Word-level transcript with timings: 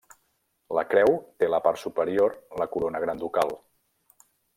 La 0.77 0.83
creu 0.93 1.11
té 1.43 1.49
a 1.49 1.53
la 1.55 1.59
part 1.65 1.81
superior 1.81 2.33
la 2.63 2.67
corona 2.77 3.03
gran 3.05 3.21
ducal. 3.25 3.55